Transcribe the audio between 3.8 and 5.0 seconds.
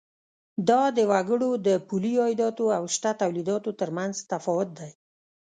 مینځ تفاوت دی.